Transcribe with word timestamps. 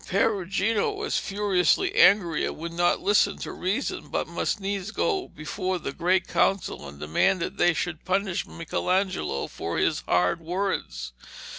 Perugino 0.07 0.91
was 0.93 1.19
furiously 1.19 1.93
angry 1.93 2.43
and 2.47 2.57
would 2.57 2.73
not 2.73 3.01
listen 3.03 3.37
to 3.37 3.51
reason, 3.51 4.07
but 4.07 4.27
must 4.27 4.59
needs 4.59 4.89
go 4.89 5.27
before 5.27 5.77
the 5.77 5.93
great 5.93 6.27
Council 6.27 6.87
and 6.87 6.99
demand 6.99 7.39
that 7.41 7.57
they 7.57 7.75
should 7.75 8.03
punish 8.03 8.47
Michelangelo 8.47 9.45
for 9.45 9.77
his 9.77 10.01
hard 10.07 10.39
words. 10.41 11.13